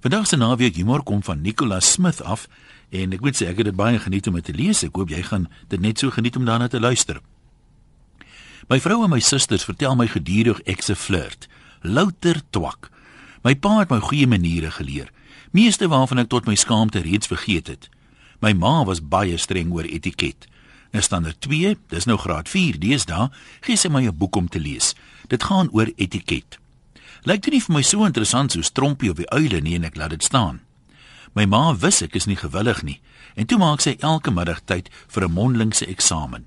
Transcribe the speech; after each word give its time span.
Vandag 0.00 0.26
se 0.26 0.36
naweek 0.36 0.76
humor 0.76 1.02
kom 1.02 1.22
van 1.22 1.40
Nicholas 1.40 1.92
Smith 1.92 2.22
af 2.22 2.46
en 2.88 3.12
ek 3.12 3.20
moet 3.20 3.34
sê 3.34 3.48
ek 3.50 3.58
het 3.58 3.66
dit 3.66 3.76
baie 3.76 3.98
geniet 3.98 4.28
om 4.30 4.36
dit 4.38 4.44
te 4.46 4.54
lees. 4.54 4.84
Ek 4.86 4.94
hoop 4.94 5.10
jy 5.10 5.24
gaan 5.26 5.48
dit 5.72 5.80
net 5.82 5.98
so 5.98 6.14
geniet 6.14 6.36
om 6.38 6.46
daarna 6.46 6.68
te 6.70 6.78
luister. 6.78 7.18
My 8.70 8.78
vrou 8.78 9.02
en 9.02 9.10
my 9.10 9.18
susters 9.18 9.66
vertel 9.66 9.96
my 9.98 10.06
gedurig 10.06 10.60
ek 10.70 10.84
se 10.86 10.94
flirt. 10.94 11.48
Louter 11.82 12.38
twak. 12.54 12.92
My 13.42 13.56
pa 13.58 13.80
het 13.80 13.90
my 13.90 13.98
goeie 14.04 14.26
maniere 14.30 14.70
geleer, 14.70 15.10
meeste 15.50 15.90
waarvan 15.90 16.22
ek 16.22 16.30
tot 16.30 16.46
my 16.46 16.54
skaamte 16.54 17.02
reeds 17.02 17.30
vergeet 17.30 17.66
het. 17.66 17.90
My 18.38 18.54
ma 18.54 18.84
was 18.86 19.02
baie 19.02 19.34
streng 19.38 19.74
oor 19.74 19.86
etiket. 19.88 20.46
Nou 20.94 21.02
standaard 21.02 21.40
2, 21.42 21.74
dis 21.90 22.06
nou 22.06 22.18
graad 22.22 22.46
4, 22.48 22.78
deesdae 22.78 23.28
gee 23.66 23.76
sy 23.76 23.90
my 23.90 24.06
'n 24.06 24.14
boek 24.14 24.36
om 24.36 24.48
te 24.48 24.60
lees. 24.62 24.94
Dit 25.26 25.42
gaan 25.42 25.68
oor 25.72 25.90
etiket. 25.96 26.58
Lyk 27.28 27.42
dit 27.44 27.58
nie 27.58 27.60
vir 27.60 27.74
my 27.76 27.80
so 27.84 28.06
interessant 28.06 28.54
soos 28.54 28.70
Trompie 28.72 29.10
of 29.12 29.18
die 29.18 29.28
uile 29.28 29.58
nie 29.60 29.74
en 29.76 29.84
ek 29.84 29.98
laat 30.00 30.14
dit 30.14 30.24
staan. 30.24 30.62
My 31.36 31.44
ma 31.44 31.74
wis 31.76 31.98
ek 32.00 32.14
is 32.16 32.24
nie 32.24 32.38
gewillig 32.40 32.80
nie 32.86 33.02
en 33.36 33.44
toe 33.50 33.58
maak 33.60 33.82
sy 33.84 33.98
elke 34.00 34.32
middag 34.32 34.62
tyd 34.64 34.88
vir 35.12 35.26
'n 35.26 35.34
mondelingse 35.36 35.84
eksamen. 35.84 36.46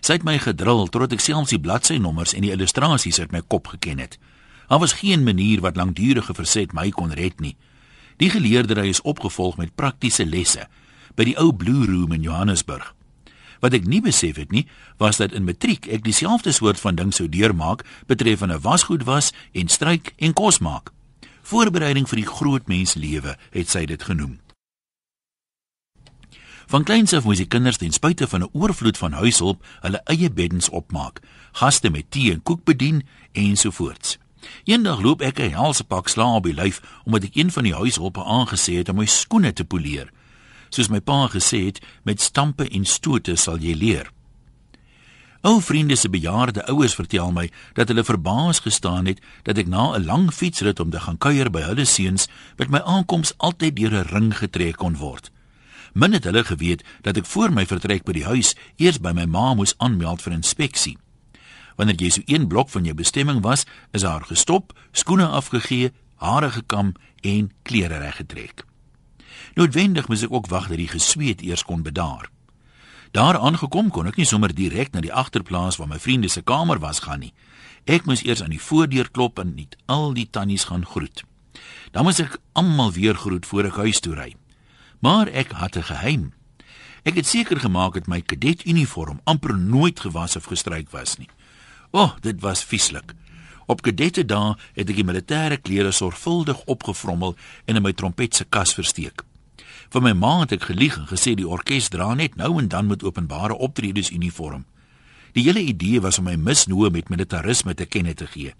Sy 0.00 0.12
het 0.16 0.24
my 0.24 0.38
gedrul 0.38 0.88
totdat 0.88 1.12
ek 1.12 1.20
selfs 1.20 1.50
die 1.50 1.60
bladsynommers 1.60 2.32
en 2.32 2.42
die 2.42 2.52
illustrasies 2.52 3.20
uit 3.20 3.32
my 3.32 3.42
kop 3.42 3.66
geken 3.66 3.98
het. 3.98 4.16
Daar 4.68 4.80
was 4.80 5.02
geen 5.02 5.22
manier 5.24 5.60
wat 5.60 5.76
lankdurige 5.76 6.34
verset 6.34 6.72
my 6.72 6.90
kon 6.90 7.12
red 7.12 7.40
nie. 7.40 7.56
Die 8.16 8.30
geleerdery 8.30 8.88
is 8.88 9.02
opgevolg 9.02 9.56
met 9.56 9.76
praktiese 9.76 10.24
lesse 10.24 10.68
by 11.14 11.24
die 11.24 11.36
ou 11.36 11.52
Blue 11.52 11.84
Room 11.84 12.12
in 12.12 12.22
Johannesburg. 12.22 12.94
Wat 13.60 13.76
ek 13.76 13.84
nie 13.84 14.00
besef 14.00 14.36
het 14.40 14.52
nie, 14.52 14.66
was 14.96 15.20
dat 15.20 15.32
in 15.36 15.44
matriek 15.44 15.86
ek 15.92 16.04
dieselfde 16.04 16.52
soort 16.52 16.80
van 16.80 16.96
ding 16.96 17.12
sou 17.14 17.28
deurmaak 17.28 17.84
betreffende 18.08 18.60
wasgoed 18.64 19.04
was 19.04 19.32
en 19.52 19.68
stryk 19.68 20.14
en 20.16 20.32
kos 20.32 20.60
maak. 20.64 20.92
Voorbereiding 21.42 22.08
vir 22.08 22.22
die 22.22 22.30
groot 22.30 22.68
mens 22.68 22.94
lewe, 22.94 23.36
het 23.52 23.68
sy 23.68 23.84
dit 23.84 24.02
genoem. 24.02 24.38
Van 26.70 26.84
kleins 26.86 27.12
af 27.12 27.24
moes 27.26 27.40
die 27.42 27.50
kinders 27.50 27.80
ten 27.82 27.92
spyte 27.92 28.28
van 28.30 28.42
'n 28.42 28.52
oorvloed 28.52 28.96
van 28.96 29.12
huishulp 29.12 29.64
hulle 29.82 30.00
eie 30.04 30.30
beddens 30.30 30.68
opmaak, 30.68 31.20
gaste 31.52 31.90
met 31.90 32.10
tee 32.10 32.32
en 32.32 32.42
koek 32.42 32.64
bedien 32.64 33.02
ensovoorts. 33.32 34.18
Eendag 34.64 35.00
loop 35.02 35.20
ek 35.20 35.40
'n 35.40 35.50
helse 35.50 35.84
pak 35.84 36.08
slaap 36.08 36.36
op 36.36 36.44
die 36.44 36.54
lyf 36.54 36.80
omdat 37.04 37.24
ek 37.24 37.34
een 37.34 37.50
van 37.50 37.64
die 37.64 37.74
huishulpe 37.74 38.24
aangesê 38.24 38.72
het 38.74 38.88
om 38.88 38.96
my 38.96 39.06
skoene 39.06 39.52
te 39.52 39.64
poleer 39.64 40.12
soos 40.70 40.88
my 40.88 41.00
pa 41.00 41.28
gesê 41.28 41.66
het, 41.66 41.80
met 42.02 42.20
stampe 42.20 42.68
en 42.68 42.84
stote 42.84 43.36
sal 43.36 43.58
jy 43.58 43.74
leer. 43.74 44.10
Ou 45.40 45.60
vriende 45.60 45.96
se 45.96 46.08
bejaarde 46.08 46.66
ouers 46.68 46.94
vertel 46.94 47.32
my 47.32 47.46
dat 47.72 47.88
hulle 47.88 48.04
verbaas 48.04 48.60
gestaan 48.60 49.06
het 49.08 49.20
dat 49.42 49.58
ek 49.58 49.66
na 49.66 49.96
'n 49.96 50.04
lang 50.04 50.32
fietsrit 50.32 50.80
om 50.80 50.90
te 50.90 51.00
gaan 51.00 51.18
kuier 51.18 51.50
by 51.50 51.60
hulle 51.60 51.84
seuns 51.84 52.28
met 52.56 52.70
my 52.70 52.78
aankoms 52.78 53.32
altyd 53.36 53.76
deur 53.76 53.94
'n 53.94 54.08
ring 54.12 54.36
getrek 54.36 54.76
kon 54.76 54.96
word. 54.96 55.30
Min 55.92 56.12
het 56.12 56.24
hulle 56.24 56.44
geweet 56.44 56.84
dat 57.00 57.16
ek 57.16 57.26
voor 57.26 57.52
my 57.52 57.66
vertrek 57.66 58.04
by 58.04 58.12
die 58.12 58.24
huis 58.24 58.54
eers 58.76 59.00
by 59.00 59.12
my 59.12 59.24
ma 59.24 59.54
moes 59.54 59.74
aanmeld 59.78 60.22
vir 60.22 60.32
inspeksie. 60.32 60.98
Wanneer 61.76 61.96
jy 61.96 62.10
so 62.10 62.22
een 62.26 62.46
blok 62.46 62.68
van 62.68 62.84
jou 62.84 62.94
bestemming 62.94 63.42
was, 63.42 63.64
is 63.90 64.02
haar 64.02 64.22
gestop, 64.22 64.72
skoene 64.92 65.26
afgegee, 65.26 65.92
hare 66.16 66.50
gekam 66.50 66.92
en 67.22 67.50
klere 67.62 67.98
reggetrek. 67.98 68.69
Noodwendig 69.54 70.08
moes 70.08 70.22
ek 70.22 70.32
ook 70.32 70.46
wag 70.48 70.68
dat 70.68 70.76
die 70.76 70.88
gesweet 70.88 71.42
eers 71.42 71.64
kon 71.64 71.82
bedaar. 71.82 72.30
Daar 73.10 73.38
aangekom 73.38 73.90
kon 73.90 74.06
ek 74.06 74.16
nie 74.16 74.26
sommer 74.28 74.54
direk 74.54 74.92
na 74.92 75.00
die 75.02 75.12
agterplaas 75.12 75.80
waar 75.80 75.88
my 75.90 75.98
vriende 75.98 76.28
se 76.28 76.42
kamer 76.42 76.78
was 76.78 77.02
gaan 77.06 77.20
nie. 77.20 77.32
Ek 77.84 78.06
moes 78.06 78.22
eers 78.22 78.42
aan 78.42 78.54
die 78.54 78.62
voordeur 78.62 79.10
klop 79.10 79.38
en 79.42 79.54
net 79.56 79.76
al 79.86 80.12
die 80.14 80.28
tannies 80.30 80.68
gaan 80.70 80.86
groet. 80.86 81.24
Dan 81.90 82.06
moes 82.06 82.20
ek 82.22 82.38
almal 82.52 82.92
weer 82.94 83.18
groet 83.18 83.46
voor 83.46 83.70
ek 83.72 83.80
huis 83.82 84.00
toe 84.00 84.14
ry. 84.14 84.34
Maar 85.00 85.26
ek 85.28 85.56
het 85.58 85.76
'n 85.76 85.82
geheim. 85.82 86.32
Ek 87.02 87.16
het 87.16 87.26
seker 87.26 87.60
gemaak 87.60 87.94
dat 87.94 88.06
my 88.06 88.20
kadetuniform 88.20 89.20
amper 89.24 89.58
nooit 89.58 90.00
gewas 90.00 90.36
of 90.36 90.44
gestryk 90.44 90.90
was 90.90 91.16
nie. 91.16 91.28
O, 91.90 92.02
oh, 92.02 92.12
dit 92.20 92.40
was 92.40 92.64
vieslik. 92.64 93.14
Op 93.66 93.82
kadette 93.82 94.24
dae 94.24 94.56
het 94.74 94.88
ek 94.90 94.96
die 94.96 95.06
militêre 95.06 95.56
klere 95.56 95.92
sorgvuldig 95.92 96.64
opgevrommel 96.66 97.36
en 97.64 97.76
in 97.76 97.82
my 97.82 97.92
trompet 97.92 98.34
se 98.34 98.44
kas 98.44 98.74
versteek. 98.74 99.22
Vir 99.90 100.04
my 100.06 100.12
ma 100.14 100.36
het 100.44 100.52
ek 100.54 100.68
gelieg 100.68 100.96
en 101.00 101.08
gesê 101.10 101.34
die 101.34 101.46
orkes 101.46 101.88
dra 101.90 102.12
net 102.14 102.36
nou 102.38 102.52
en 102.60 102.68
dan 102.70 102.86
met 102.86 103.02
openbare 103.02 103.56
optredes 103.58 104.12
uniform. 104.14 104.64
Die 105.34 105.42
hele 105.46 105.62
idee 105.66 106.00
was 106.00 106.18
om 106.18 106.28
my 106.30 106.36
misnoë 106.38 106.92
met 106.94 107.10
militarisme 107.10 107.74
te 107.74 107.86
kenne 107.86 108.14
te 108.14 108.28
gee. 108.30 108.54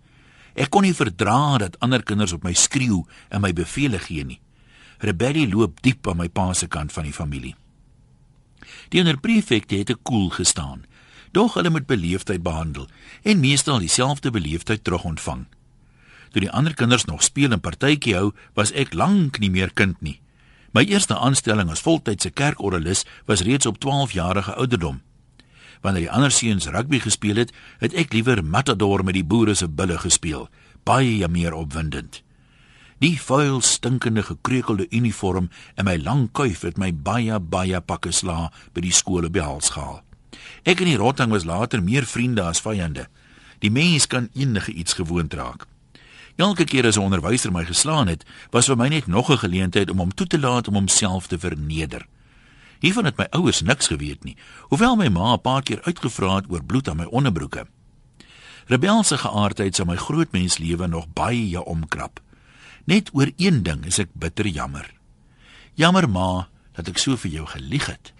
Ek 0.59 0.71
kon 0.75 0.83
nie 0.83 0.95
verdra 0.95 1.59
dat 1.63 1.79
ander 1.79 2.03
kinders 2.03 2.35
op 2.35 2.43
my 2.43 2.53
skreeu 2.59 3.05
en 3.31 3.43
my 3.45 3.53
bevele 3.55 4.01
gee 4.03 4.25
nie. 4.27 4.41
Rebellie 4.99 5.47
loop 5.49 5.79
diep 5.85 6.09
aan 6.11 6.19
my 6.19 6.29
pa 6.29 6.51
se 6.53 6.67
kant 6.67 6.93
van 6.93 7.07
die 7.07 7.15
familie. 7.15 7.55
Die 8.91 9.01
ander 9.01 9.19
prefekte 9.19 9.79
het 9.79 9.93
ek 9.95 10.03
koel 10.03 10.29
gestaan, 10.35 10.83
dog 11.31 11.55
hulle 11.55 11.71
met 11.71 11.87
beleefdheid 11.87 12.43
behandel 12.43 12.89
en 13.23 13.41
meestal 13.41 13.79
dieselfde 13.79 14.35
beleefdheid 14.35 14.83
terug 14.85 15.07
ontvang. 15.07 15.47
Toe 16.35 16.43
die 16.43 16.51
ander 16.51 16.75
kinders 16.75 17.07
nog 17.07 17.23
speel 17.23 17.55
en 17.55 17.63
partytjie 17.63 18.17
hou, 18.19 18.33
was 18.59 18.75
ek 18.75 18.95
lank 18.95 19.39
nie 19.39 19.51
meer 19.51 19.71
kind 19.75 19.99
nie. 20.03 20.19
My 20.71 20.85
eerste 20.87 21.17
aanstelling 21.19 21.71
as 21.71 21.83
voltydse 21.83 22.31
kerkorgelis 22.31 23.05
was 23.27 23.43
reeds 23.43 23.67
op 23.67 23.79
12 23.79 24.13
jarige 24.13 24.55
ouderdom. 24.55 25.01
Wanneer 25.81 26.07
die 26.07 26.11
ander 26.11 26.31
seuns 26.31 26.69
rugby 26.71 27.01
gespeel 27.01 27.41
het, 27.43 27.53
het 27.79 27.95
ek 27.99 28.13
liewer 28.13 28.45
matador 28.45 29.03
met 29.05 29.17
die 29.17 29.25
boere 29.25 29.55
se 29.55 29.67
bulle 29.69 29.99
gespeel, 29.99 30.47
baie 30.85 31.29
meer 31.29 31.57
opwindend. 31.57 32.21
Die 33.01 33.17
vuil 33.17 33.63
stinkende 33.65 34.23
gekreukelde 34.23 34.87
uniform 34.91 35.49
en 35.75 35.89
my 35.89 35.97
lang 35.97 36.29
kuif 36.37 36.63
het 36.69 36.79
my 36.79 36.93
baie 36.93 37.41
baie 37.41 37.81
pakke 37.81 38.13
sla 38.13 38.51
by 38.75 38.85
die 38.85 38.93
skole 38.93 39.31
behels 39.33 39.73
gehaal. 39.73 40.03
Ek 40.69 40.85
en 40.85 40.91
die 40.93 41.01
rotting 41.01 41.33
was 41.33 41.49
later 41.49 41.83
meer 41.83 42.05
vriende 42.05 42.45
as 42.45 42.61
vyande. 42.61 43.09
Die 43.65 43.73
mens 43.73 44.07
kan 44.07 44.29
enige 44.37 44.73
iets 44.73 44.95
gewoond 45.01 45.35
raak. 45.35 45.67
Elke 46.41 46.65
keer 46.65 46.87
as 46.87 46.97
'n 46.97 47.05
onderwyser 47.05 47.53
my 47.53 47.65
geslaan 47.65 48.07
het, 48.09 48.25
was 48.51 48.67
vir 48.67 48.77
my 48.77 48.89
net 48.89 49.07
nog 49.07 49.31
'n 49.31 49.39
geleentheid 49.39 49.91
om 49.91 49.99
hom 49.99 50.15
toe 50.15 50.27
te 50.27 50.39
laat 50.39 50.69
om 50.69 50.75
homself 50.75 51.27
te 51.27 51.39
verneder. 51.39 52.07
Hiervan 52.79 53.05
het 53.05 53.17
my 53.17 53.27
ouers 53.31 53.61
niks 53.61 53.87
geweet 53.87 54.25
nie, 54.25 54.37
hoewel 54.61 54.97
my 54.97 55.09
ma 55.09 55.33
'n 55.33 55.41
paar 55.41 55.63
keer 55.63 55.83
uitgevra 55.83 56.35
het 56.35 56.45
oor 56.49 56.65
bloed 56.65 56.89
aan 56.89 56.97
my 56.97 57.05
onderbroeke. 57.05 57.67
Rebelse 58.67 59.19
geaardheid 59.19 59.75
sou 59.75 59.89
my 59.89 59.97
grootmenslewe 59.97 60.87
nog 60.87 61.13
baie 61.13 61.65
omkrap. 61.65 62.21
Net 62.85 63.11
oor 63.13 63.31
een 63.37 63.63
ding 63.63 63.85
is 63.85 63.99
ek 63.99 64.09
bitter 64.13 64.47
jammer. 64.47 64.95
Jammer 65.75 66.09
ma 66.09 66.49
dat 66.73 66.89
ek 66.89 66.99
so 66.99 67.17
vir 67.17 67.31
jou 67.31 67.47
gelieg 67.47 67.87
het. 67.87 68.13